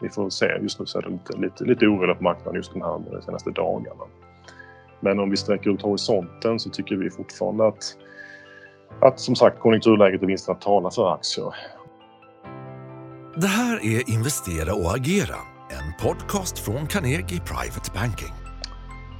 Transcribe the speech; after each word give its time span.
Vi 0.00 0.08
får 0.08 0.30
se. 0.30 0.58
Just 0.62 0.80
nu 0.80 0.86
så 0.86 0.98
är 0.98 1.02
det 1.02 1.10
lite, 1.10 1.36
lite, 1.36 1.64
lite 1.64 1.86
oroligt 1.86 2.18
på 2.18 2.24
marknaden 2.24 2.54
just 2.54 2.72
de 2.72 2.82
här 2.82 2.98
de 3.10 3.22
senaste 3.22 3.50
dagarna. 3.50 4.04
Men 5.00 5.20
om 5.20 5.30
vi 5.30 5.36
sträcker 5.36 5.70
ut 5.70 5.82
horisonten 5.82 6.58
så 6.58 6.70
tycker 6.70 6.96
vi 6.96 7.10
fortfarande 7.10 7.66
att, 7.66 7.96
att 9.00 9.20
som 9.20 9.36
sagt 9.36 9.58
konjunkturläget 9.58 10.22
och 10.22 10.28
vinsterna 10.28 10.58
talar 10.58 10.90
för 10.90 11.14
aktier. 11.14 11.54
Det 13.36 13.46
här 13.46 13.76
är 13.76 14.10
Investera 14.14 14.74
och 14.74 14.94
agera, 14.94 15.36
en 15.70 16.06
podcast 16.06 16.58
från 16.58 16.86
Carnegie 16.86 17.40
Private 17.40 17.90
Banking. 17.94 18.34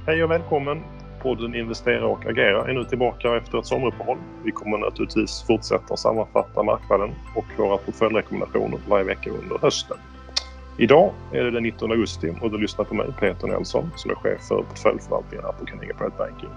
Hej 0.07 0.23
och 0.23 0.31
välkommen! 0.31 0.83
Podden 1.21 1.55
Investera 1.55 2.07
och 2.07 2.25
agera 2.25 2.69
är 2.69 2.73
nu 2.73 2.83
tillbaka 2.83 3.37
efter 3.37 3.59
ett 3.59 3.65
sommaruppehåll. 3.65 4.17
Vi 4.43 4.51
kommer 4.51 4.77
naturligtvis 4.77 5.43
fortsätta 5.47 5.97
sammanfatta 5.97 6.63
marknaden 6.63 7.09
och 7.35 7.45
våra 7.57 7.77
portföljrekommendationer 7.77 8.79
varje 8.87 9.03
vecka 9.03 9.29
under 9.29 9.57
hösten. 9.57 9.97
Idag 10.77 11.11
är 11.31 11.43
det 11.43 11.51
den 11.51 11.63
19 11.63 11.91
augusti 11.91 12.33
och 12.41 12.51
du 12.51 12.57
lyssnar 12.57 12.85
på 12.85 12.93
mig, 12.95 13.07
Peter 13.19 13.47
Nelson, 13.47 13.91
som 13.95 14.11
är 14.11 14.15
chef 14.15 14.41
för 14.47 14.63
portföljförvaltningen 14.63 15.45
här 15.45 15.51
på 15.51 15.65
Carnegie 15.65 15.93
Private 15.93 16.17
Banking. 16.17 16.49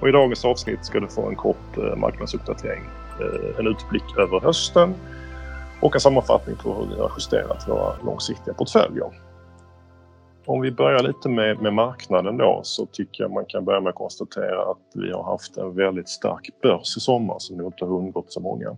Och 0.00 0.08
I 0.08 0.12
dagens 0.12 0.44
avsnitt 0.44 0.84
ska 0.84 1.00
du 1.00 1.08
få 1.08 1.28
en 1.28 1.36
kort 1.36 1.78
eh, 1.78 1.96
marknadsuppdatering, 1.96 2.82
eh, 3.20 3.58
en 3.58 3.66
utblick 3.66 4.18
över 4.18 4.40
hösten 4.40 4.94
och 5.80 5.94
en 5.94 6.00
sammanfattning 6.00 6.56
på 6.56 6.74
hur 6.74 6.94
vi 6.94 7.00
har 7.00 7.12
justerat 7.16 7.68
våra 7.68 7.96
långsiktiga 8.04 8.54
portföljer. 8.54 9.10
Om 10.46 10.60
vi 10.60 10.70
börjar 10.70 11.02
lite 11.02 11.28
med, 11.28 11.62
med, 11.62 11.72
marknaden 11.72 12.36
då 12.36 12.60
så 12.62 12.86
tycker 12.86 13.24
jag 13.24 13.30
man 13.30 13.44
kan 13.48 13.64
börja 13.64 13.80
med 13.80 13.90
att 13.90 13.96
konstatera 13.96 14.62
att 14.70 14.78
vi 14.94 15.12
har 15.12 15.24
haft 15.24 15.56
en 15.56 15.74
väldigt 15.76 16.08
stark 16.08 16.50
börs 16.62 16.96
i 16.96 17.00
sommar 17.00 17.36
som 17.38 17.56
nog 17.56 17.66
inte 17.66 17.84
har 17.84 17.92
undgått 17.92 18.32
så 18.32 18.40
många. 18.40 18.76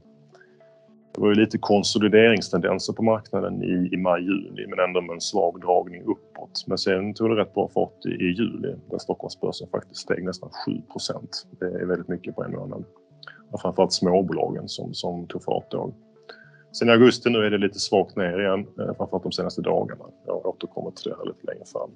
Det 1.16 1.22
var 1.22 1.28
ju 1.28 1.34
lite 1.34 1.58
konsolideringstendenser 1.58 2.92
på 2.92 3.02
marknaden 3.02 3.62
i, 3.62 3.88
i 3.92 3.96
maj-juni 3.96 4.66
men 4.68 4.78
ändå 4.78 5.00
med 5.00 5.14
en 5.14 5.20
svag 5.20 5.60
dragning 5.60 6.02
uppåt. 6.02 6.64
Men 6.66 6.78
sen 6.78 7.14
tog 7.14 7.30
det 7.30 7.36
rätt 7.36 7.54
bra 7.54 7.68
fart 7.74 8.06
i, 8.06 8.08
i 8.08 8.32
juli 8.32 8.74
där 8.90 8.98
Stockholmsbörsen 8.98 9.68
faktiskt 9.68 10.00
steg 10.00 10.24
nästan 10.24 10.50
7% 10.96 11.26
Det 11.60 11.66
är 11.66 11.86
väldigt 11.86 12.08
mycket 12.08 12.34
på 12.34 12.44
en 12.44 12.52
månad. 12.52 12.84
Och 13.50 13.60
framförallt 13.60 13.92
småbolagen 13.92 14.68
som, 14.68 14.94
som 14.94 15.26
tog 15.26 15.44
fart 15.44 15.70
då. 15.70 15.94
Sen 16.72 16.88
i 16.88 16.92
augusti 16.92 17.30
nu 17.30 17.38
är 17.38 17.50
det 17.50 17.58
lite 17.58 17.78
svagt 17.78 18.16
ner 18.16 18.40
igen, 18.40 18.60
eh, 18.60 18.96
framförallt 18.96 19.22
de 19.22 19.32
senaste 19.32 19.62
dagarna. 19.62 20.04
Jag 20.26 20.46
återkommer 20.46 20.90
till 20.90 21.10
det 21.10 21.16
här 21.18 21.26
lite 21.26 21.46
längre 21.46 21.64
fram. 21.72 21.90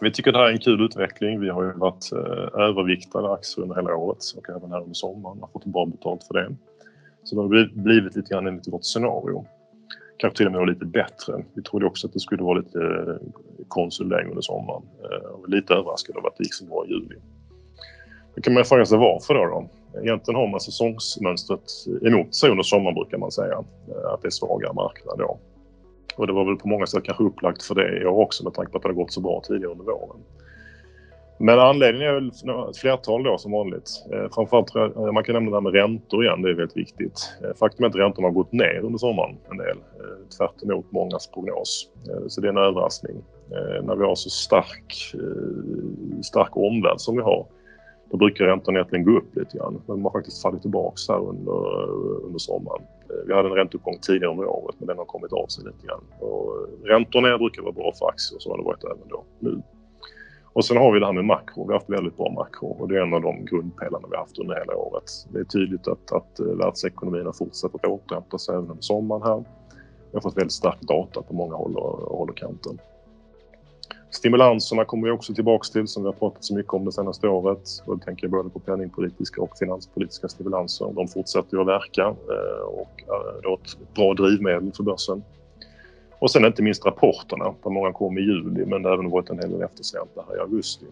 Vi 0.00 0.12
tycker 0.12 0.32
det 0.32 0.38
här 0.38 0.48
är 0.48 0.52
en 0.52 0.58
kul 0.58 0.84
utveckling. 0.84 1.40
Vi 1.40 1.48
har 1.48 1.64
ju 1.64 1.72
varit 1.72 2.12
eh, 2.12 2.60
överviktade 2.60 3.32
aktier 3.32 3.62
under 3.62 3.76
hela 3.76 3.96
året 3.96 4.18
och 4.36 4.50
även 4.50 4.70
här 4.70 4.80
under 4.80 4.94
sommaren. 4.94 5.40
har 5.40 5.48
fått 5.48 5.64
bra 5.64 5.86
betalt 5.86 6.24
för 6.24 6.34
det. 6.34 6.56
Så 7.24 7.34
det 7.34 7.42
har 7.42 7.82
blivit 7.82 8.16
lite 8.16 8.34
grann 8.34 8.46
enligt 8.46 8.72
vårt 8.72 8.84
scenario. 8.84 9.44
Kanske 10.16 10.36
till 10.36 10.46
och 10.46 10.52
med 10.52 10.68
lite 10.68 10.84
bättre. 10.84 11.44
Vi 11.54 11.62
trodde 11.62 11.86
också 11.86 12.06
att 12.06 12.12
det 12.12 12.20
skulle 12.20 12.42
vara 12.42 12.58
lite 12.58 12.78
eh, 14.00 14.06
längre 14.06 14.28
under 14.28 14.42
sommaren. 14.42 14.82
Eh, 15.04 15.48
lite 15.48 15.74
överraskade 15.74 16.18
över 16.18 16.28
att 16.28 16.36
det 16.36 16.44
gick 16.44 16.54
så 16.54 16.64
bra 16.64 16.86
i 16.86 16.88
juli. 16.88 17.16
Då 18.34 18.42
kan 18.42 18.54
man 18.54 18.64
fråga 18.64 18.86
sig 18.86 18.98
varför 18.98 19.34
då, 19.34 19.44
då? 19.44 19.68
Egentligen 20.00 20.40
har 20.40 20.48
man 20.48 20.60
säsongsmönstret 20.60 21.70
emot 22.02 22.34
sig 22.34 22.50
under 22.50 22.62
sommaren 22.62 22.94
brukar 22.94 23.18
man 23.18 23.30
säga. 23.30 23.64
Eh, 23.88 24.12
att 24.12 24.22
det 24.22 24.28
är 24.28 24.30
svagare 24.30 24.72
marknad 24.72 25.18
då. 25.18 25.38
Och 26.16 26.26
det 26.26 26.32
var 26.32 26.44
väl 26.44 26.56
på 26.56 26.68
många 26.68 26.86
sätt 26.86 27.04
kanske 27.04 27.24
upplagt 27.24 27.62
för 27.62 27.74
det 27.74 28.02
i 28.02 28.04
år 28.06 28.18
också 28.18 28.44
med 28.44 28.54
tanke 28.54 28.72
på 28.72 28.76
att 28.76 28.82
det 28.82 28.88
har 28.88 28.94
gått 28.94 29.12
så 29.12 29.20
bra 29.20 29.42
tidigare 29.44 29.72
under 29.72 29.84
våren. 29.84 30.20
Men 31.38 31.58
anledningen 31.58 32.08
är 32.08 32.14
väl 32.14 32.28
ett 32.70 32.76
flertal 32.76 33.22
då 33.22 33.38
som 33.38 33.52
vanligt. 33.52 33.90
Eh, 34.12 34.26
framförallt 34.34 34.74
eh, 34.76 35.12
man 35.12 35.24
kan 35.24 35.32
nämna 35.32 35.50
det 35.50 35.56
här 35.56 35.60
med 35.60 35.72
räntor 35.72 36.24
igen, 36.24 36.42
det 36.42 36.50
är 36.50 36.54
väldigt 36.54 36.76
viktigt. 36.76 37.32
Eh, 37.44 37.56
faktum 37.58 37.84
är 37.84 37.88
att 37.88 37.96
räntorna 37.96 38.28
har 38.28 38.32
gått 38.32 38.52
ner 38.52 38.80
under 38.82 38.98
sommaren 38.98 39.36
en 39.50 39.56
del, 39.56 39.76
eh, 39.76 40.28
tvärt 40.38 40.62
emot 40.62 40.92
mångas 40.92 41.26
prognos. 41.26 41.88
Eh, 42.08 42.28
så 42.28 42.40
det 42.40 42.46
är 42.46 42.52
en 42.52 42.58
överraskning. 42.58 43.16
Eh, 43.50 43.84
när 43.84 43.96
vi 43.96 44.04
har 44.04 44.14
så 44.14 44.30
stark, 44.30 45.14
eh, 45.14 46.20
stark 46.22 46.56
omvärld 46.56 47.00
som 47.00 47.16
vi 47.16 47.22
har, 47.22 47.46
då 48.10 48.16
brukar 48.16 48.44
räntorna 48.44 48.78
egentligen 48.78 49.04
gå 49.04 49.18
upp 49.18 49.36
lite 49.36 49.58
grann. 49.58 49.82
Men 49.86 49.96
de 49.96 50.04
har 50.04 50.12
faktiskt 50.12 50.42
fallit 50.42 50.62
tillbaka 50.62 50.96
här 51.08 51.20
under, 51.20 51.90
under 52.24 52.38
sommaren. 52.38 52.82
Vi 53.26 53.34
hade 53.34 53.48
en 53.48 53.54
ränteuppgång 53.54 53.98
tidigare 54.02 54.30
under 54.30 54.46
året 54.46 54.76
men 54.78 54.86
den 54.86 54.98
har 54.98 55.04
kommit 55.04 55.32
av 55.32 55.46
sig 55.46 55.64
lite 55.64 55.86
grann. 55.86 56.04
Och 56.20 56.68
räntor 56.84 57.20
ner 57.20 57.38
brukar 57.38 57.62
vara 57.62 57.72
bra 57.72 57.92
för 57.98 58.06
aktier 58.06 58.38
så 58.38 58.50
har 58.50 58.58
det 58.58 58.64
varit 58.64 58.84
även 58.84 59.08
då 59.08 59.24
nu. 59.38 59.62
Och 60.54 60.64
sen 60.64 60.76
har 60.76 60.92
vi 60.92 61.00
det 61.00 61.06
här 61.06 61.12
med 61.12 61.24
makro. 61.24 61.66
Vi 61.66 61.72
har 61.72 61.78
haft 61.78 61.90
väldigt 61.90 62.16
bra 62.16 62.30
makro 62.30 62.66
och 62.66 62.88
det 62.88 62.96
är 62.96 63.02
en 63.02 63.14
av 63.14 63.22
de 63.22 63.44
grundpelarna 63.44 64.08
vi 64.10 64.16
har 64.16 64.22
haft 64.22 64.38
under 64.38 64.54
hela 64.54 64.76
året. 64.76 65.04
Det 65.32 65.38
är 65.38 65.44
tydligt 65.44 65.88
att, 65.88 66.12
att 66.12 66.40
eh, 66.40 66.46
världsekonomin 66.46 67.26
har 67.26 67.32
fortsatt 67.32 67.74
att 67.74 67.86
återhämta 67.86 68.38
sig 68.38 68.54
även 68.54 68.70
under 68.70 68.82
sommaren 68.82 69.22
här. 69.22 69.44
Vi 70.10 70.16
har 70.16 70.20
fått 70.20 70.36
väldigt 70.36 70.52
stark 70.52 70.80
data 70.80 71.22
på 71.22 71.34
många 71.34 71.56
håll 71.56 71.76
och, 71.76 72.18
håll 72.18 72.30
och 72.30 72.36
kanter. 72.36 72.72
Stimulanserna 74.10 74.84
kommer 74.84 75.04
vi 75.06 75.10
också 75.10 75.34
tillbaks 75.34 75.70
till 75.70 75.88
som 75.88 76.02
vi 76.02 76.06
har 76.06 76.12
pratat 76.14 76.44
så 76.44 76.54
mycket 76.54 76.72
om 76.72 76.84
det 76.84 76.92
senaste 76.92 77.28
året. 77.28 77.68
Och 77.86 77.98
då 77.98 78.04
tänker 78.04 78.24
jag 78.24 78.30
både 78.30 78.50
på 78.50 78.58
penningpolitiska 78.58 79.42
och 79.42 79.58
finanspolitiska 79.58 80.28
stimulanser. 80.28 80.92
De 80.94 81.08
fortsätter 81.08 81.56
ju 81.56 81.60
att 81.60 81.66
verka 81.66 82.02
eh, 82.02 82.64
och 82.66 83.02
eh, 83.08 83.50
är 83.50 83.54
ett 83.54 83.94
bra 83.94 84.14
drivmedel 84.14 84.72
för 84.72 84.82
börsen. 84.82 85.22
Och 86.24 86.30
sen 86.30 86.44
inte 86.44 86.62
minst 86.62 86.86
rapporterna, 86.86 87.54
där 87.62 87.70
många 87.70 87.92
kom 87.92 88.18
i 88.18 88.20
juli 88.20 88.66
men 88.66 88.82
det 88.82 88.88
har 88.88 88.94
även 88.94 89.10
varit 89.10 89.30
en 89.30 89.38
hel 89.38 89.50
del 89.50 89.62
eftersläntar 89.62 90.24
här 90.28 90.36
i 90.36 90.40
augusti. 90.40 90.86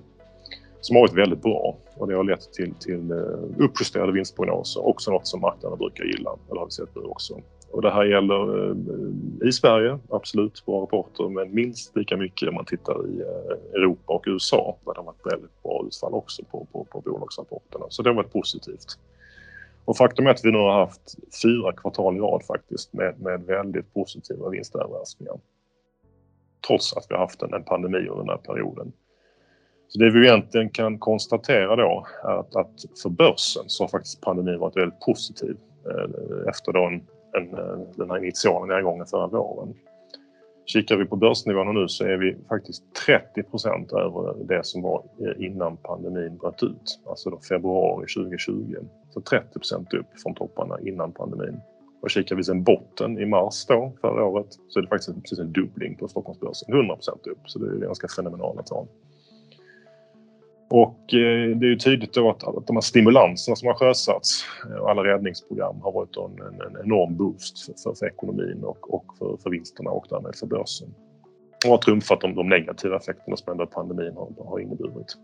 Som 0.80 0.96
har 0.96 1.00
varit 1.00 1.14
väldigt 1.14 1.42
bra 1.42 1.76
och 1.96 2.08
det 2.08 2.14
har 2.14 2.24
lett 2.24 2.52
till, 2.52 2.74
till 2.74 3.10
eh, 3.10 3.64
uppjusterade 3.64 4.12
vinstprognoser. 4.12 4.86
Också 4.86 5.10
något 5.10 5.26
som 5.26 5.40
marknaden 5.40 5.78
brukar 5.78 6.04
gilla, 6.04 6.30
eller 6.50 6.58
har 6.58 6.66
vi 6.66 6.70
sett 6.70 6.94
nu 6.94 7.02
också. 7.02 7.40
Och 7.70 7.82
det 7.82 7.90
här 7.90 8.04
gäller 8.04 8.70
eh, 8.70 9.48
i 9.48 9.52
Sverige, 9.52 9.98
absolut, 10.10 10.66
bra 10.66 10.82
rapporter, 10.82 11.28
men 11.28 11.54
minst 11.54 11.96
lika 11.96 12.16
mycket 12.16 12.48
om 12.48 12.54
man 12.54 12.64
tittar 12.64 13.08
i 13.08 13.20
eh, 13.20 13.80
Europa 13.80 14.12
och 14.12 14.24
USA 14.26 14.76
där 14.84 14.94
det 14.94 15.00
har 15.00 15.04
varit 15.04 15.32
väldigt 15.32 15.62
bra 15.62 15.84
utfall 15.86 16.14
också 16.14 16.42
på, 16.50 16.66
på, 16.72 16.84
på 16.84 17.00
bolagsrapporterna. 17.00 17.86
Så 17.88 18.02
det 18.02 18.10
har 18.10 18.14
varit 18.14 18.32
positivt. 18.32 18.98
Och 19.84 19.96
faktum 19.96 20.26
är 20.26 20.30
att 20.30 20.44
vi 20.44 20.52
nu 20.52 20.58
har 20.58 20.72
haft 20.72 21.14
fyra 21.42 21.72
kvartal 21.72 22.16
i 22.16 22.20
rad 22.20 22.44
faktiskt 22.46 22.92
med, 22.92 23.20
med 23.20 23.42
väldigt 23.42 23.94
positiva 23.94 24.48
vinstöverraskningar. 24.48 25.40
Trots 26.66 26.96
att 26.96 27.06
vi 27.08 27.14
har 27.14 27.20
haft 27.20 27.42
en, 27.42 27.54
en 27.54 27.64
pandemi 27.64 27.98
under 27.98 28.16
den 28.16 28.28
här 28.28 28.36
perioden. 28.36 28.92
Så 29.88 29.98
det 29.98 30.10
vi 30.10 30.26
egentligen 30.26 30.70
kan 30.70 30.98
konstatera 30.98 31.76
då 31.76 32.06
är 32.24 32.38
att, 32.38 32.56
att 32.56 33.00
för 33.02 33.10
börsen 33.10 33.64
så 33.66 33.82
har 33.82 33.88
faktiskt 33.88 34.20
pandemin 34.20 34.58
varit 34.58 34.76
väldigt 34.76 35.00
positiv 35.00 35.56
eh, 35.86 36.48
efter 36.48 36.72
då 36.72 36.86
en, 36.86 37.02
en, 37.32 37.58
eh, 37.58 37.78
den 37.96 38.10
här 38.10 38.18
initiala 38.18 38.74
nedgången 38.74 39.06
förra 39.06 39.26
våren. 39.26 39.74
Kikar 40.66 40.96
vi 40.96 41.04
på 41.04 41.16
börsnivåerna 41.16 41.72
nu 41.72 41.88
så 41.88 42.04
är 42.04 42.16
vi 42.16 42.36
faktiskt 42.48 42.82
30 43.06 43.42
procent 43.42 43.92
över 43.92 44.44
det 44.44 44.66
som 44.66 44.82
var 44.82 45.04
eh, 45.20 45.46
innan 45.46 45.76
pandemin 45.76 46.36
bröt 46.36 46.62
ut, 46.62 47.00
alltså 47.06 47.30
då 47.30 47.40
februari 47.40 48.06
2020. 48.16 48.74
Så 49.10 49.20
30 49.20 49.58
procent 49.58 49.94
upp 49.94 50.06
från 50.22 50.34
topparna 50.34 50.80
innan 50.80 51.12
pandemin. 51.12 51.60
Och 52.02 52.10
kikar 52.10 52.36
vi 52.36 52.44
sen 52.44 52.64
botten 52.64 53.18
i 53.18 53.26
mars 53.26 53.66
då, 53.66 53.92
förra 54.00 54.24
året, 54.24 54.46
så 54.68 54.78
är 54.78 54.82
det 54.82 54.88
faktiskt 54.88 55.22
precis 55.22 55.38
en 55.38 55.52
dubbling 55.52 55.96
på 55.96 56.08
Stockholmsbörsen. 56.08 56.74
100 56.74 56.94
procent 56.94 57.26
upp, 57.26 57.38
så 57.44 57.58
det 57.58 57.66
är 57.66 57.78
ganska 57.78 58.08
fenomenala 58.08 58.62
tal. 58.62 58.86
Och 60.74 61.14
eh, 61.14 61.56
det 61.56 61.66
är 61.66 61.70
ju 61.70 61.76
tydligt 61.76 62.14
då 62.14 62.30
att, 62.30 62.44
att 62.44 62.66
de 62.66 62.76
här 62.76 62.80
stimulanserna 62.80 63.56
som 63.56 63.68
har 63.68 63.74
sjösatts 63.74 64.44
eh, 64.70 64.76
och 64.76 64.90
alla 64.90 65.04
räddningsprogram 65.04 65.80
har 65.80 65.92
varit 65.92 66.16
en, 66.16 66.46
en, 66.46 66.60
en 66.60 66.84
enorm 66.84 67.16
boost 67.16 67.66
för, 67.66 67.74
för, 67.82 67.94
för 67.94 68.06
ekonomin 68.06 68.64
och, 68.64 68.94
och 68.94 69.04
för, 69.18 69.36
för, 69.42 69.50
vinsterna 69.50 69.90
och 69.90 70.06
därmed 70.10 70.36
för 70.36 70.46
börsen. 70.46 70.88
Och 71.64 71.70
har 71.70 71.78
trumfat 71.78 72.20
de, 72.20 72.34
de 72.34 72.48
negativa 72.48 72.96
effekterna 72.96 73.36
som 73.36 73.52
ändå 73.52 73.66
pandemin 73.66 74.16
har, 74.16 74.44
har 74.44 74.58
inneburit. 74.58 75.16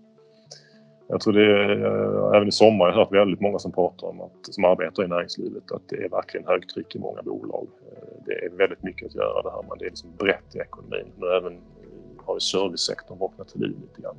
Jag 1.09 1.21
tror 1.21 1.33
det 1.33 1.45
är, 1.45 1.71
eh, 1.71 2.37
även 2.37 2.49
i 2.49 2.53
sommar 2.53 2.85
har 2.85 2.93
jag 2.93 2.99
hört 2.99 3.13
väldigt 3.13 3.41
många 3.41 3.59
som 3.59 3.73
pratar 3.73 4.07
om 4.07 4.21
att, 4.21 4.55
som 4.55 4.65
arbetar 4.65 5.05
i 5.05 5.09
näringslivet, 5.09 5.73
att 5.73 5.89
det 5.89 5.97
är 5.97 6.09
verkligen 6.09 6.47
högtryck 6.47 6.95
i 6.95 6.99
många 6.99 7.23
bolag. 7.23 7.67
Det 8.27 8.33
är 8.33 8.51
väldigt 8.51 8.83
mycket 8.83 9.07
att 9.07 9.15
göra 9.15 9.43
det 9.43 9.51
här, 9.51 9.63
men 9.69 9.79
det 9.79 9.85
är 9.85 9.91
liksom 9.91 10.11
brett 10.19 10.57
i 10.57 10.59
ekonomin. 10.59 11.13
Nu 11.17 11.27
även 11.27 11.61
har 12.17 12.35
ju 12.35 12.41
servicesektorn 12.41 13.19
vaknat 13.19 13.49
till 13.49 13.61
liv 13.61 13.77
lite 13.81 14.03
grann. 14.03 14.17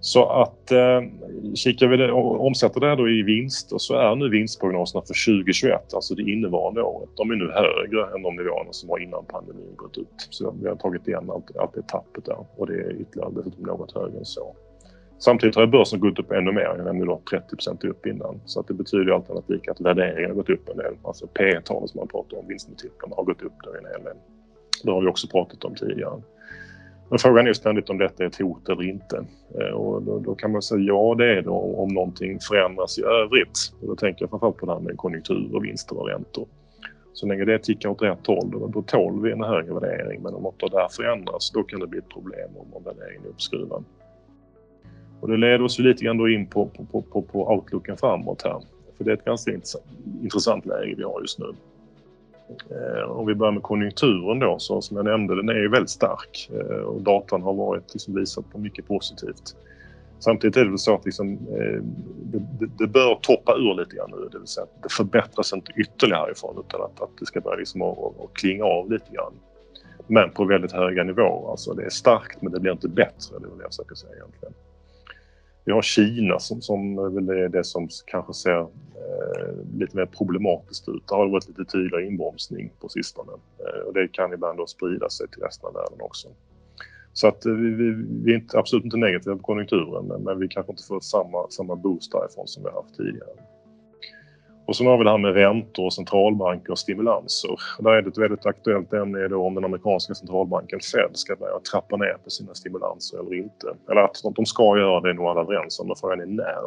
Så 0.00 0.26
att 0.26 0.72
eh, 0.72 1.00
kikar 1.54 1.86
vi 1.86 1.96
det, 1.96 2.12
omsätter 2.12 2.80
det 2.80 2.96
då 2.96 3.08
i 3.08 3.22
vinster 3.22 3.78
så 3.78 3.94
är 3.94 4.16
nu 4.16 4.28
vinstprognoserna 4.28 5.02
för 5.02 5.34
2021, 5.34 5.94
alltså 5.94 6.14
det 6.14 6.22
innevarande 6.22 6.82
året, 6.82 7.08
de 7.16 7.30
är 7.30 7.34
nu 7.34 7.50
högre 7.50 8.14
än 8.14 8.22
de 8.22 8.36
nivåerna 8.36 8.72
som 8.72 8.88
var 8.88 8.98
innan 8.98 9.24
pandemin 9.24 9.76
bröt 9.78 9.98
ut. 9.98 10.28
Så 10.30 10.54
vi 10.62 10.68
har 10.68 10.76
tagit 10.76 11.08
igen 11.08 11.30
allt, 11.30 11.56
allt 11.56 11.74
det 11.74 11.88
tappet 11.88 12.24
där 12.24 12.46
och 12.56 12.66
det 12.66 12.74
är 12.74 13.00
ytterligare 13.00 13.30
dessutom 13.36 13.62
något 13.62 13.94
högre 13.94 14.18
än 14.18 14.24
så. 14.24 14.56
Samtidigt 15.18 15.56
har 15.56 15.66
börsen 15.66 16.00
gått 16.00 16.18
upp 16.18 16.32
ännu 16.32 16.52
mer, 16.52 16.74
nämligen 16.84 17.06
då 17.06 17.20
30% 17.30 17.86
upp 17.86 18.06
innan. 18.06 18.40
Så 18.44 18.60
att 18.60 18.68
det 18.68 18.74
betyder 18.74 19.12
allt 19.12 19.30
annat 19.30 19.50
lika 19.50 19.70
att 19.70 19.80
värderingen 19.80 20.30
har 20.30 20.34
gått 20.34 20.50
upp 20.50 20.68
en 20.68 20.76
del. 20.76 20.94
Alltså 21.02 21.26
P 21.26 21.60
talet 21.64 21.90
som 21.90 21.98
man 21.98 22.08
pratar 22.08 22.36
om, 22.36 22.48
vinstmultiplarna, 22.48 23.16
har 23.16 23.24
gått 23.24 23.42
upp 23.42 23.52
där 23.64 23.78
en 23.78 23.86
hel 23.92 24.04
del. 24.04 24.16
Det 24.84 24.90
har 24.90 25.00
vi 25.00 25.06
också 25.06 25.28
pratat 25.28 25.64
om 25.64 25.74
tidigare. 25.74 26.22
Men 27.08 27.18
frågan 27.18 27.46
är 27.46 27.52
ständigt 27.52 27.90
om 27.90 27.98
detta 27.98 28.22
är 28.22 28.26
ett 28.26 28.38
hot 28.38 28.68
eller 28.68 28.82
inte. 28.82 29.24
Eh, 29.60 29.74
och 29.74 30.02
då, 30.02 30.18
då, 30.18 30.34
kan 30.34 30.52
man 30.52 30.62
säga 30.62 30.80
ja, 30.80 31.14
det 31.18 31.38
är 31.38 31.42
det 31.42 31.50
om 31.50 31.88
någonting 31.88 32.38
förändras 32.40 32.98
i 32.98 33.02
övrigt. 33.02 33.72
Och 33.80 33.88
då 33.88 33.96
tänker 33.96 34.22
jag 34.22 34.30
framförallt 34.30 34.56
på 34.56 34.66
det 34.66 34.72
här 34.72 34.80
med 34.80 34.96
konjunktur 34.96 35.50
och 35.54 35.64
vinster 35.64 35.98
och 35.98 36.08
räntor. 36.08 36.46
Så 37.12 37.26
länge 37.26 37.44
det 37.44 37.58
tickar 37.58 37.88
åt 37.88 38.02
rätt 38.02 38.26
håll 38.26 38.50
då, 38.50 38.66
då 38.66 38.82
tål 38.82 39.22
vi 39.22 39.32
en 39.32 39.44
högre 39.44 39.74
värdering 39.74 40.22
men 40.22 40.34
om 40.34 40.42
något 40.42 40.62
av 40.62 40.70
det 40.70 40.76
här 40.76 40.88
förändras 40.88 41.50
då 41.50 41.62
kan 41.62 41.80
det 41.80 41.86
bli 41.86 41.98
ett 41.98 42.08
problem 42.08 42.50
om 42.72 42.82
värderingen 42.84 43.24
är 43.24 43.28
uppskruvad. 43.28 43.84
Och 45.20 45.28
det 45.28 45.36
leder 45.36 45.62
oss 45.62 45.78
lite 45.78 46.04
grann 46.04 46.18
då 46.18 46.28
in 46.28 46.46
på, 46.46 46.66
på, 46.92 47.02
på, 47.02 47.22
på 47.22 47.52
outlooken 47.52 47.96
framåt 47.96 48.42
här. 48.42 48.60
För 48.96 49.04
det 49.04 49.10
är 49.10 49.14
ett 49.14 49.24
ganska 49.24 49.52
intressant 50.22 50.66
läge 50.66 50.94
vi 50.96 51.02
har 51.02 51.20
just 51.20 51.38
nu. 51.38 51.46
Eh, 52.70 53.10
om 53.10 53.26
vi 53.26 53.34
börjar 53.34 53.52
med 53.52 53.62
konjunkturen 53.62 54.38
då, 54.38 54.58
så 54.58 54.82
som 54.82 54.96
jag 54.96 55.06
nämnde, 55.06 55.36
den 55.36 55.48
är 55.48 55.54
ju 55.54 55.68
väldigt 55.68 55.90
stark 55.90 56.50
eh, 56.52 56.76
och 56.76 57.02
datan 57.02 57.42
har 57.42 57.54
varit 57.54 57.94
liksom 57.94 58.14
visat 58.14 58.52
på 58.52 58.58
mycket 58.58 58.88
positivt. 58.88 59.56
Samtidigt 60.18 60.56
är 60.56 60.64
det 60.64 60.70
väl 60.70 60.78
så 60.78 60.94
att 60.94 61.04
liksom, 61.04 61.32
eh, 61.32 61.82
det, 62.22 62.66
det, 62.78 62.86
bör 62.86 63.18
toppa 63.22 63.54
ur 63.56 63.74
lite 63.74 63.96
grann 63.96 64.10
nu. 64.10 64.28
Det 64.32 64.38
vill 64.38 64.46
säga 64.46 64.64
att 64.64 64.82
det 64.82 64.92
förbättras 64.92 65.52
inte 65.52 65.72
ytterligare 65.76 66.20
härifrån 66.20 66.64
utan 66.68 66.82
att, 66.82 67.00
att 67.00 67.10
det 67.18 67.26
ska 67.26 67.40
börja 67.40 67.56
liksom 67.56 67.82
och, 67.82 68.36
klinga 68.36 68.64
av 68.64 68.90
lite 68.90 69.12
grann. 69.12 69.32
Men 70.06 70.30
på 70.30 70.44
väldigt 70.44 70.72
höga 70.72 71.04
nivåer. 71.04 71.50
Alltså 71.50 71.74
det 71.74 71.84
är 71.84 71.90
starkt 71.90 72.42
men 72.42 72.52
det 72.52 72.60
blir 72.60 72.72
inte 72.72 72.88
bättre, 72.88 73.38
det 73.38 73.46
är 73.46 73.62
jag 73.62 73.70
försöker 73.70 73.94
säga 73.94 74.12
egentligen. 74.14 74.54
Vi 75.66 75.72
har 75.72 75.82
Kina 75.82 76.38
som, 76.38 76.62
som 76.62 76.96
väl 77.14 77.28
är 77.28 77.48
det 77.48 77.64
som 77.64 77.88
kanske 78.06 78.34
ser 78.34 78.60
eh, 78.60 79.78
lite 79.78 79.96
mer 79.96 80.06
problematiskt 80.06 80.88
ut. 80.88 81.08
Det 81.08 81.14
har 81.14 81.28
varit 81.28 81.48
lite 81.48 81.64
tydligare 81.64 82.06
inbromsning 82.06 82.72
på 82.80 82.88
sistone 82.88 83.32
eh, 83.58 83.86
och 83.86 83.94
det 83.94 84.08
kan 84.08 84.32
ibland 84.32 84.58
då 84.58 84.66
sprida 84.66 85.08
sig 85.08 85.28
till 85.28 85.42
resten 85.42 85.66
av 85.66 85.74
världen 85.74 86.00
också. 86.00 86.28
Så 87.12 87.28
att 87.28 87.46
eh, 87.46 87.52
vi, 87.52 87.70
vi, 87.70 88.04
vi, 88.24 88.32
är 88.32 88.36
inte, 88.36 88.58
absolut 88.58 88.84
inte 88.84 88.96
negativa 88.96 89.36
på 89.36 89.42
konjunkturen 89.42 90.06
men, 90.06 90.22
men, 90.22 90.38
vi 90.38 90.48
kanske 90.48 90.72
inte 90.72 90.82
får 90.82 91.00
samma, 91.00 91.50
samma 91.50 91.76
boost 91.76 92.12
därifrån 92.12 92.48
som 92.48 92.62
vi 92.62 92.68
har 92.68 92.82
haft 92.82 92.96
tidigare. 92.96 93.30
Och 94.66 94.76
sen 94.76 94.86
har 94.86 94.98
vi 94.98 95.04
det 95.04 95.10
här 95.10 95.18
med 95.18 95.34
räntor 95.34 95.84
och 95.84 95.92
centralbanker 95.92 96.70
och 96.70 96.78
stimulanser. 96.78 97.50
Där 97.78 97.90
är 97.90 98.02
det 98.02 98.08
ett 98.08 98.18
väldigt 98.18 98.46
aktuellt 98.46 98.92
ämne 98.92 99.28
då 99.28 99.42
om 99.42 99.54
den 99.54 99.64
amerikanska 99.64 100.14
centralbanken 100.14 100.80
Fed 100.80 101.10
ska 101.12 101.36
börja 101.36 101.60
trappa 101.72 101.96
ner 101.96 102.16
på 102.24 102.30
sina 102.30 102.54
stimulanser 102.54 103.18
eller 103.18 103.34
inte. 103.34 103.66
Eller 103.90 104.00
att 104.00 104.22
de 104.36 104.46
ska 104.46 104.78
göra 104.78 105.00
det 105.00 105.10
är 105.10 105.14
nog 105.14 105.26
alla 105.26 105.40
överens 105.40 105.80
om, 105.80 105.86
men 105.86 105.96
frågan 105.96 106.20
är 106.20 106.26
när. 106.26 106.66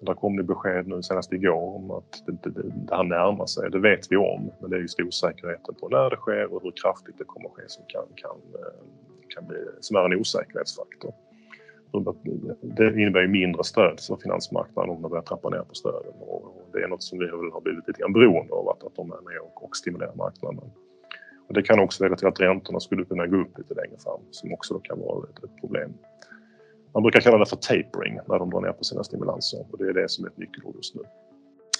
Där 0.00 0.14
kom 0.14 0.36
det 0.36 0.42
besked 0.42 0.88
nu 0.88 1.02
senast 1.02 1.32
igår 1.32 1.76
om 1.76 1.90
att 1.90 2.22
det, 2.26 2.50
det, 2.50 2.62
det 2.88 2.96
här 2.96 3.04
närmar 3.04 3.46
sig. 3.46 3.70
Det 3.70 3.78
vet 3.78 4.12
vi 4.12 4.16
om, 4.16 4.50
men 4.60 4.70
det 4.70 4.76
är 4.76 4.80
just 4.80 5.00
osäkerheten 5.00 5.74
på 5.74 5.88
när 5.88 6.10
det 6.10 6.16
sker 6.16 6.54
och 6.54 6.62
hur 6.62 6.72
kraftigt 6.82 7.18
det 7.18 7.24
kommer 7.24 7.48
att 7.48 7.54
ske 7.54 7.62
som 7.66 7.84
kan, 7.88 8.04
kan, 8.16 8.36
eh, 8.60 8.82
kan 9.28 9.46
bli, 9.46 9.58
som 9.80 9.96
är 9.96 10.04
en 10.04 10.20
osäkerhetsfaktor. 10.20 11.12
Det 12.62 13.00
innebär 13.00 13.20
ju 13.20 13.28
mindre 13.28 13.64
stöd 13.64 14.00
för 14.00 14.16
finansmarknaden 14.16 14.90
om 14.90 15.02
de 15.02 15.08
börjar 15.10 15.22
trappa 15.22 15.48
ner 15.48 15.62
på 15.62 15.74
stöden. 15.74 16.12
Och 16.20 16.70
det 16.72 16.82
är 16.82 16.88
något 16.88 17.02
som 17.02 17.18
vi 17.18 17.28
har 17.28 17.60
blivit 17.60 17.86
lite 17.88 18.00
grann 18.00 18.12
beroende 18.12 18.52
av, 18.54 18.68
att, 18.68 18.84
att 18.84 18.96
de 18.96 19.12
är 19.12 19.20
med 19.20 19.40
och, 19.40 19.64
och 19.64 19.76
stimulerar 19.76 20.14
marknaden. 20.14 20.70
Och 21.48 21.54
det 21.54 21.62
kan 21.62 21.78
också 21.80 22.04
leda 22.04 22.16
till 22.16 22.26
att 22.26 22.40
räntorna 22.40 22.80
skulle 22.80 23.04
kunna 23.04 23.26
gå 23.26 23.36
upp 23.36 23.58
lite 23.58 23.74
längre 23.74 23.98
fram, 23.98 24.20
som 24.30 24.52
också 24.52 24.78
kan 24.78 25.00
vara 25.00 25.28
ett, 25.28 25.44
ett 25.44 25.60
problem. 25.60 25.94
Man 26.94 27.02
brukar 27.02 27.20
kalla 27.20 27.38
det 27.38 27.46
för 27.46 27.56
tapering 27.56 28.18
när 28.28 28.38
de 28.38 28.50
drar 28.50 28.60
ner 28.60 28.72
på 28.72 28.84
sina 28.84 29.04
stimulanser 29.04 29.66
och 29.70 29.78
det 29.78 29.84
är 29.84 29.92
det 29.92 30.08
som 30.08 30.24
är 30.24 30.28
ett 30.28 30.38
nyckelord 30.38 30.76
just 30.76 30.94
nu. 30.94 31.02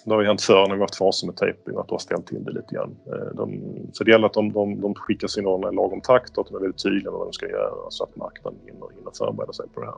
Det 0.05 0.15
har 0.15 0.21
ju 0.21 0.27
hänt 0.27 0.43
förr 0.43 0.69
när 0.69 0.75
vi 0.75 0.81
haft 0.81 0.97
faser 0.97 1.27
med 1.27 1.37
tejping 1.37 1.77
att 1.77 1.89
det 1.89 1.95
har 1.95 1.99
ställt 1.99 2.27
till 2.27 2.45
det 2.45 2.53
lite 2.53 2.75
grann. 2.75 2.97
Eh, 3.07 3.35
de, 3.35 3.63
så 3.93 4.05
det 4.05 4.11
gäller 4.11 4.27
att 4.27 4.33
de, 4.33 4.53
de, 4.53 4.81
de 4.81 4.95
skickar 4.95 5.29
signalerna 5.29 5.73
i 5.73 5.75
lagom 5.75 6.01
takt 6.01 6.39
och 6.39 6.45
att 6.45 6.51
de 6.51 6.57
är 6.57 6.61
väldigt 6.61 6.83
tydliga 6.83 7.11
med 7.11 7.19
vad 7.19 7.27
de 7.27 7.33
ska 7.33 7.49
göra 7.49 7.91
så 7.91 8.05
att 8.05 8.17
marknaden 8.17 8.61
hinner, 8.65 8.87
hinner 8.97 9.11
förbereda 9.19 9.53
sig 9.53 9.69
på 9.75 9.81
det 9.81 9.87
här. 9.87 9.97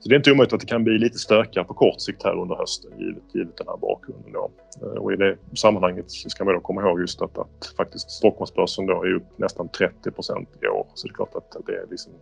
Så 0.00 0.08
det 0.08 0.14
är 0.14 0.16
inte 0.16 0.32
omöjligt 0.32 0.52
att 0.52 0.60
det 0.60 0.66
kan 0.66 0.84
bli 0.84 0.98
lite 0.98 1.18
stökigare 1.18 1.66
på 1.66 1.74
kort 1.74 2.00
sikt 2.00 2.22
här 2.22 2.40
under 2.40 2.56
hösten 2.56 2.98
givet, 2.98 3.22
givet 3.34 3.56
den 3.56 3.66
här 3.66 3.76
bakgrunden. 3.76 4.32
Då. 4.32 4.50
Eh, 4.82 5.02
och 5.02 5.12
i 5.12 5.16
det 5.16 5.36
sammanhanget 5.54 6.10
ska 6.10 6.44
man 6.44 6.54
då 6.54 6.60
komma 6.60 6.82
ihåg 6.82 7.00
just 7.00 7.22
att, 7.22 7.38
att 7.38 7.74
faktiskt 7.76 8.10
Stockholmsbörsen 8.10 8.86
då 8.86 9.02
är 9.02 9.14
upp 9.14 9.38
nästan 9.38 9.68
30 9.68 10.10
procent 10.10 10.48
i 10.62 10.66
år. 10.66 10.86
Så 10.94 11.06
det 11.06 11.12
är 11.12 11.14
klart 11.14 11.34
att 11.34 11.56
det 11.66 11.72
är 11.72 11.86
liksom 11.90 12.12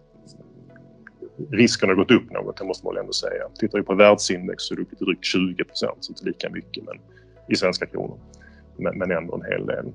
risken 1.51 1.89
har 1.89 1.97
gått 1.97 2.11
upp 2.11 2.31
något, 2.31 2.57
det 2.57 2.65
måste 2.65 2.87
man 2.87 2.95
väl 2.95 3.01
ändå 3.01 3.13
säga. 3.13 3.49
Tittar 3.61 3.79
vi 3.79 3.85
på 3.85 3.95
världsindex 3.95 4.65
så 4.65 4.75
är 4.75 4.77
det 4.77 4.83
upp 4.83 4.99
drygt 4.99 5.25
20 5.25 5.65
procent, 5.65 5.97
så 6.01 6.13
inte 6.13 6.25
lika 6.25 6.51
mycket 6.51 6.85
men, 6.85 6.95
i 7.49 7.57
svenska 7.57 7.87
kronor. 7.87 8.19
Men, 8.77 8.99
men 8.99 9.11
ändå 9.11 9.35
en 9.35 9.53
hel 9.53 9.67
del. 9.67 9.93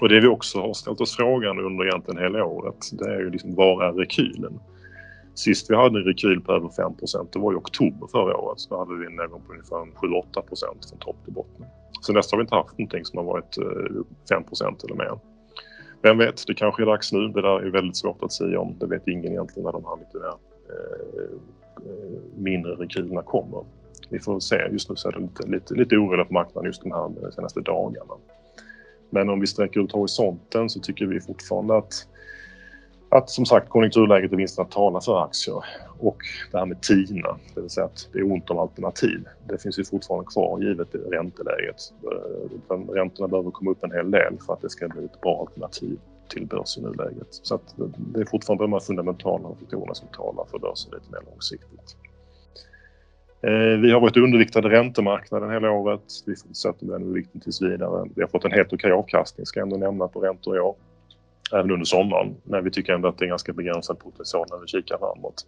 Och 0.00 0.08
det 0.08 0.20
vi 0.20 0.26
också 0.26 0.60
har 0.60 0.74
ställt 0.74 1.00
oss 1.00 1.16
frågan 1.16 1.58
under 1.58 1.86
egentligen 1.86 2.22
hela 2.22 2.44
året, 2.44 2.90
det 2.92 3.14
är 3.14 3.18
ju 3.18 3.30
liksom 3.30 3.54
var 3.54 3.84
är 3.84 3.92
rekylen? 3.92 4.60
Sist 5.34 5.70
vi 5.70 5.76
hade 5.76 5.98
en 5.98 6.04
rekyl 6.04 6.40
på 6.40 6.52
över 6.52 6.68
5 6.68 6.94
procent, 6.94 7.32
det 7.32 7.38
var 7.38 7.52
i 7.52 7.56
oktober 7.56 8.06
förra 8.06 8.36
året. 8.36 8.60
Så 8.60 8.74
då 8.74 8.78
hade 8.78 8.94
vi 9.00 9.06
en 9.06 9.16
nedgång 9.16 9.42
på 9.46 9.52
ungefär 9.52 9.76
7-8 9.76 10.42
procent 10.42 10.88
från 10.90 10.98
topp 10.98 11.16
till 11.24 11.32
botten. 11.32 11.66
Sen 12.06 12.14
dess 12.14 12.32
har 12.32 12.38
vi 12.38 12.42
inte 12.42 12.54
haft 12.54 12.78
någonting 12.78 13.04
som 13.04 13.18
har 13.18 13.24
varit 13.24 13.58
eh, 13.58 14.02
5 14.28 14.44
procent 14.44 14.84
eller 14.84 14.94
mer. 14.94 15.18
Vem 16.02 16.18
vet, 16.18 16.46
det 16.46 16.54
kanske 16.54 16.82
är 16.82 16.86
dags 16.86 17.12
nu. 17.12 17.28
Det 17.28 17.42
där 17.42 17.66
är 17.66 17.70
väldigt 17.70 17.96
svårt 17.96 18.22
att 18.22 18.32
säga 18.32 18.60
om. 18.60 18.76
Det 18.80 18.86
vet 18.86 19.08
ingen 19.08 19.32
egentligen 19.32 19.64
när 19.64 19.72
de 19.72 19.84
hamnat 19.84 20.14
i 20.14 20.18
det 20.18 20.24
här 20.24 20.53
Eh, 20.68 21.38
mindre 22.36 22.72
rekylerna 22.74 23.22
kommer. 23.22 23.64
Vi 24.08 24.18
får 24.18 24.40
se. 24.40 24.68
Just 24.72 24.90
nu 24.90 24.96
så 24.96 25.08
är 25.08 25.12
det 25.12 25.20
lite, 25.20 25.46
lite, 25.46 25.74
lite 25.74 25.96
oroligt 25.96 26.28
på 26.28 26.34
marknaden 26.34 26.66
just 26.66 26.82
de 26.82 26.92
här 26.92 27.04
eh, 27.04 27.30
senaste 27.30 27.60
dagarna. 27.60 28.14
Men 29.10 29.28
om 29.28 29.40
vi 29.40 29.46
sträcker 29.46 29.80
ut 29.80 29.92
horisonten 29.92 30.70
så 30.70 30.80
tycker 30.80 31.06
vi 31.06 31.20
fortfarande 31.20 31.76
att 31.76 32.06
att 33.08 33.30
som 33.30 33.46
sagt 33.46 33.68
konjunkturläget 33.68 34.32
och 34.32 34.38
vinsterna 34.38 34.68
talar 34.68 35.00
för 35.00 35.24
aktier. 35.24 35.64
Och 35.98 36.18
det 36.52 36.58
här 36.58 36.66
med 36.66 36.82
TINA, 36.82 37.38
det 37.54 37.60
vill 37.60 37.70
säga 37.70 37.86
att 37.86 38.08
det 38.12 38.18
är 38.18 38.32
ont 38.32 38.50
om 38.50 38.58
alternativ. 38.58 39.28
Det 39.48 39.62
finns 39.62 39.78
ju 39.78 39.84
fortfarande 39.84 40.26
kvar 40.26 40.60
givet 40.60 40.88
ränteläget. 40.94 41.76
Eh, 42.70 42.92
räntorna 42.92 43.28
behöver 43.28 43.50
komma 43.50 43.70
upp 43.70 43.84
en 43.84 43.92
hel 43.92 44.10
del 44.10 44.38
för 44.46 44.52
att 44.52 44.60
det 44.60 44.70
ska 44.70 44.88
bli 44.88 45.04
ett 45.04 45.20
bra 45.20 45.40
alternativ 45.40 45.98
till 46.34 46.46
börs 46.46 46.78
i 46.78 46.80
nuläget. 46.80 47.28
Så 47.30 47.54
att 47.54 47.74
det 47.96 48.20
är 48.20 48.24
fortfarande 48.24 48.64
de 48.64 48.72
här 48.72 48.80
fundamentala 48.80 49.48
faktorerna 49.60 49.94
som 49.94 50.08
talar 50.08 50.44
för 50.50 50.58
börsen 50.58 50.92
lite 50.94 51.12
mer 51.12 51.30
långsiktigt. 51.30 51.96
Eh, 53.42 53.80
vi 53.82 53.90
har 53.92 54.00
varit 54.00 54.16
underviktade 54.16 54.68
räntemarknaden 54.68 55.50
hela 55.50 55.70
året. 55.70 56.02
Vi 56.26 56.36
fortsätter 56.36 56.86
med 56.86 56.94
den 56.94 57.02
undervikten 57.02 57.40
tills 57.40 57.62
vidare. 57.62 58.08
Vi 58.14 58.22
har 58.22 58.28
fått 58.28 58.44
en 58.44 58.52
helt 58.52 58.72
okej 58.72 58.92
avkastning 58.92 59.46
ska 59.46 59.60
jag 59.60 59.66
ändå 59.66 59.76
nämna 59.76 60.08
på 60.08 60.20
räntor 60.20 60.56
i 60.56 60.60
år 60.60 60.76
även 61.52 61.70
under 61.70 61.84
sommaren. 61.84 62.34
Men 62.44 62.64
vi 62.64 62.70
tycker 62.70 62.92
ändå 62.92 63.08
att 63.08 63.18
det 63.18 63.24
är 63.24 63.28
ganska 63.28 63.52
begränsad 63.52 63.98
potential 63.98 64.46
när 64.50 64.58
vi 64.58 64.66
kikar 64.66 64.98
framåt. 64.98 65.46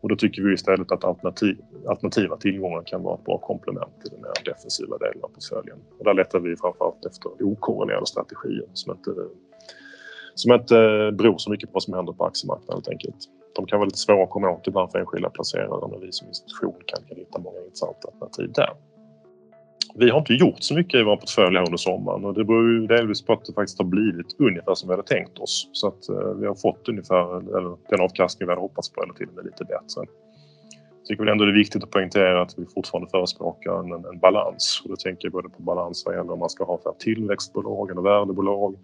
Och 0.00 0.08
då 0.08 0.16
tycker 0.16 0.42
vi 0.42 0.54
istället 0.54 0.92
att 0.92 1.04
alternativ, 1.04 1.56
alternativa 1.86 2.36
tillgångar 2.36 2.82
kan 2.86 3.02
vara 3.02 3.14
ett 3.14 3.24
bra 3.24 3.38
komplement 3.38 4.00
till 4.00 4.10
den 4.10 4.20
mer 4.20 4.44
defensiva 4.44 4.98
delen 4.98 5.22
av 5.22 5.28
portföljen. 5.28 5.78
Och 5.98 6.04
där 6.04 6.14
letar 6.14 6.40
vi 6.40 6.56
framförallt 6.56 7.06
efter 7.06 7.30
okorrelerade 7.40 8.06
strategier 8.06 8.66
som 8.72 8.92
inte, 8.92 9.10
som 10.34 10.52
inte 10.52 10.76
eh, 10.76 11.10
beror 11.10 11.38
så 11.38 11.50
mycket 11.50 11.68
på 11.68 11.72
vad 11.72 11.82
som 11.82 11.94
händer 11.94 12.12
på 12.12 12.24
aktiemarknaden 12.24 12.74
helt 12.74 12.88
enkelt. 12.88 13.16
De 13.56 13.66
kan 13.66 13.78
vara 13.78 13.86
lite 13.86 13.98
svåra 13.98 14.24
att 14.24 14.30
komma 14.30 14.50
åt 14.50 14.66
ibland 14.66 14.90
för 14.90 14.98
enskilda 14.98 15.30
placerare 15.30 15.88
men 15.90 16.00
vi 16.00 16.12
som 16.12 16.28
institution 16.28 16.74
kan, 16.86 17.04
kan 17.08 17.16
hitta 17.16 17.38
många 17.38 17.58
intressanta 17.58 18.08
alternativ 18.08 18.52
där. 18.52 18.70
Vi 19.94 20.10
har 20.10 20.18
inte 20.18 20.34
gjort 20.34 20.62
så 20.62 20.74
mycket 20.74 21.00
i 21.00 21.02
vår 21.02 21.16
portfölj 21.16 21.56
här 21.56 21.66
under 21.66 21.76
sommaren 21.76 22.24
och 22.24 22.34
det 22.34 22.44
beror 22.44 22.70
ju 22.70 22.86
delvis 22.86 23.22
på 23.22 23.32
att 23.32 23.44
det 23.44 23.52
faktiskt 23.52 23.78
har 23.78 23.84
blivit 23.84 24.40
ungefär 24.40 24.74
som 24.74 24.88
vi 24.88 24.92
hade 24.92 25.08
tänkt 25.08 25.38
oss. 25.38 25.68
Så 25.72 25.88
att 25.88 26.08
eh, 26.08 26.34
vi 26.40 26.46
har 26.46 26.54
fått 26.54 26.88
ungefär 26.88 27.56
eller, 27.58 27.76
den 27.88 28.00
avkastning 28.00 28.46
vi 28.46 28.50
hade 28.50 28.60
hoppats 28.60 28.92
på 28.92 29.02
eller 29.02 29.14
till 29.14 29.28
och 29.28 29.34
med 29.34 29.44
lite 29.44 29.64
bättre. 29.64 30.00
Jag 30.98 31.06
tycker 31.06 31.24
väl 31.24 31.32
ändå 31.32 31.44
det 31.44 31.50
är 31.50 31.54
viktigt 31.64 31.84
att 31.84 31.90
poängtera 31.90 32.42
att 32.42 32.58
vi 32.58 32.66
fortfarande 32.74 33.10
förespråkar 33.10 33.80
en, 33.80 33.92
en, 33.92 34.04
en 34.04 34.18
balans. 34.18 34.80
Och 34.84 34.90
då 34.90 34.96
tänker 34.96 35.26
jag 35.26 35.32
både 35.32 35.48
på 35.48 35.62
balans 35.62 36.02
vad 36.06 36.14
gäller 36.14 36.32
om 36.32 36.38
man 36.38 36.50
ska 36.50 36.64
ha 36.64 36.78
för 36.78 36.92
tillväxtbolag 36.98 37.90
eller 37.90 38.02
värdebolag 38.02 38.76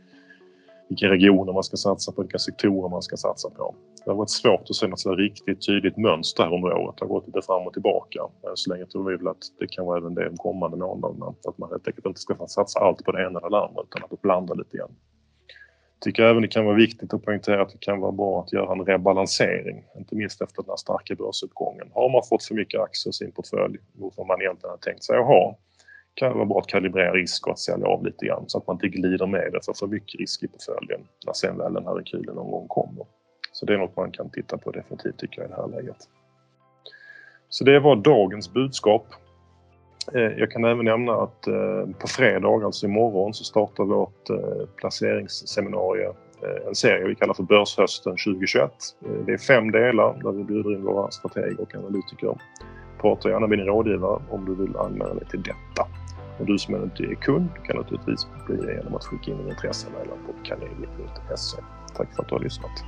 vilka 0.88 1.08
regioner 1.08 1.52
man 1.52 1.62
ska 1.62 1.76
satsa 1.76 2.12
på, 2.12 2.22
vilka 2.22 2.38
sektorer 2.38 2.88
man 2.88 3.02
ska 3.02 3.16
satsa 3.16 3.50
på. 3.50 3.74
Det 4.04 4.10
har 4.10 4.16
varit 4.16 4.30
svårt 4.30 4.70
att 4.70 4.76
se 4.76 4.86
något 4.86 5.06
riktigt 5.06 5.66
tydligt 5.66 5.96
mönster 5.96 6.42
här 6.42 6.54
under 6.54 6.72
året. 6.72 6.96
Det 6.98 7.04
har 7.04 7.08
gått 7.08 7.26
lite 7.26 7.42
fram 7.42 7.66
och 7.66 7.72
tillbaka. 7.72 8.20
Men 8.42 8.56
så 8.56 8.72
länge 8.72 8.86
tror 8.86 9.10
vi 9.10 9.16
väl 9.16 9.28
att 9.28 9.44
det 9.58 9.66
kan 9.66 9.86
vara 9.86 9.98
även 9.98 10.14
det 10.14 10.28
de 10.28 10.36
kommande 10.36 10.76
månaderna. 10.76 11.34
Att 11.48 11.58
man 11.58 11.70
helt 11.70 11.88
enkelt 11.88 12.06
inte 12.06 12.20
ska 12.20 12.46
satsa 12.46 12.80
allt 12.80 13.04
på 13.04 13.12
det 13.12 13.26
ena 13.26 13.40
eller 13.40 13.58
andra 13.66 13.82
utan 13.82 14.02
att 14.10 14.22
blanda 14.22 14.54
lite 14.54 14.76
grann. 14.76 14.94
Tycker 16.00 16.22
även 16.22 16.42
det 16.42 16.48
kan 16.48 16.64
vara 16.64 16.76
viktigt 16.76 17.14
att 17.14 17.24
poängtera 17.24 17.62
att 17.62 17.72
det 17.72 17.80
kan 17.80 18.00
vara 18.00 18.12
bra 18.12 18.40
att 18.40 18.52
göra 18.52 18.72
en 18.72 18.84
rebalansering. 18.84 19.84
Inte 19.98 20.14
minst 20.14 20.42
efter 20.42 20.62
den 20.62 20.70
här 20.70 20.76
starka 20.76 21.14
börsuppgången. 21.14 21.90
Har 21.94 22.10
man 22.10 22.22
fått 22.28 22.44
för 22.44 22.54
mycket 22.54 22.80
aktier 22.80 23.10
i 23.10 23.12
sin 23.12 23.32
portfölj 23.32 23.78
mot 23.92 24.14
vad 24.16 24.26
man 24.26 24.40
egentligen 24.40 24.70
har 24.70 24.76
tänkt 24.76 25.04
sig 25.04 25.18
att 25.18 25.26
ha 25.26 25.58
kan 26.18 26.34
vara 26.34 26.44
bra 26.44 26.58
att 26.58 26.66
kalibrera 26.66 27.12
risk 27.12 27.46
och 27.46 27.52
att 27.52 27.58
sälja 27.58 27.86
av 27.86 28.04
lite 28.04 28.26
grann 28.26 28.44
så 28.46 28.58
att 28.58 28.66
man 28.66 28.76
inte 28.76 28.88
glider 28.88 29.26
med 29.26 29.52
det 29.52 29.64
för 29.64 29.72
för 29.72 29.86
mycket 29.86 30.20
risk 30.20 30.42
i 30.42 30.48
portföljen 30.48 31.00
när 31.26 31.32
sen 31.32 31.58
väl 31.58 31.74
den 31.74 31.86
här 31.86 31.94
rekylen 31.94 32.34
någon 32.34 32.50
gång 32.50 32.68
kommer. 32.68 33.06
Så 33.52 33.66
det 33.66 33.74
är 33.74 33.78
något 33.78 33.96
man 33.96 34.10
kan 34.10 34.30
titta 34.30 34.58
på 34.58 34.70
definitivt 34.70 35.18
tycker 35.18 35.40
jag 35.40 35.50
i 35.50 35.52
det 35.52 35.62
här 35.62 35.68
läget. 35.68 35.96
Så 37.48 37.64
det 37.64 37.80
var 37.80 37.96
dagens 37.96 38.52
budskap. 38.52 39.06
Eh, 40.14 40.20
jag 40.20 40.50
kan 40.50 40.64
även 40.64 40.84
nämna 40.84 41.12
att 41.12 41.46
eh, 41.46 41.86
på 41.98 42.06
fredag, 42.06 42.64
alltså 42.64 42.86
imorgon, 42.86 43.34
så 43.34 43.44
startar 43.44 43.84
vårt 43.84 44.30
eh, 44.30 44.68
placeringsseminarium 44.76 46.14
en 46.68 46.74
serie 46.74 47.08
vi 47.08 47.14
kallar 47.14 47.34
för 47.34 47.42
Börshösten 47.42 48.12
2021. 48.12 48.72
Det 49.26 49.32
är 49.32 49.38
fem 49.38 49.70
delar 49.70 50.20
där 50.22 50.32
vi 50.32 50.44
bjuder 50.44 50.72
in 50.72 50.84
våra 50.84 51.10
strateger 51.10 51.60
och 51.60 51.74
analytiker. 51.74 52.38
Prata 53.00 53.28
gärna 53.28 53.46
med 53.46 53.58
din 53.58 53.66
rådgivare 53.66 54.22
om 54.30 54.44
du 54.44 54.54
vill 54.54 54.76
anmäla 54.76 55.14
dig 55.14 55.28
till 55.30 55.42
detta. 55.42 55.88
Och 56.38 56.46
du 56.46 56.58
som 56.58 56.74
inte 56.74 57.02
är 57.02 57.14
kund 57.14 57.48
kan 57.64 57.76
naturligtvis 57.76 58.26
bli 58.46 58.56
det 58.56 58.74
genom 58.74 58.94
att 58.94 59.04
skicka 59.04 59.30
in 59.30 59.40
en 59.40 59.48
intresseanmälan 59.48 60.18
på 60.26 60.32
carnegie.se. 60.44 61.62
Tack 61.96 62.14
för 62.14 62.22
att 62.22 62.28
du 62.28 62.34
har 62.34 62.42
lyssnat. 62.42 62.84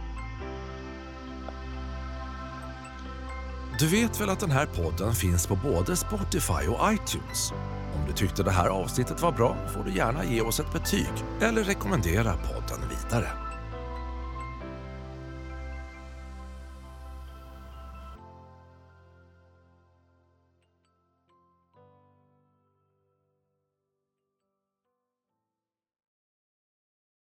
Du 3.78 3.86
vet 3.86 4.20
väl 4.20 4.30
att 4.30 4.40
den 4.40 4.50
här 4.50 4.66
podden 4.66 5.14
finns 5.14 5.46
på 5.46 5.56
både 5.56 5.96
Spotify 5.96 6.68
och 6.68 6.92
iTunes? 6.92 7.52
Om 7.94 8.06
du 8.06 8.12
tyckte 8.12 8.42
det 8.42 8.50
här 8.50 8.68
avsnittet 8.68 9.22
var 9.22 9.32
bra 9.32 9.56
får 9.74 9.84
du 9.84 9.96
gärna 9.96 10.24
ge 10.24 10.40
oss 10.40 10.60
ett 10.60 10.72
betyg 10.72 11.12
eller 11.40 11.64
rekommendera 11.64 12.32
podden 12.32 12.88
vidare. 12.88 13.49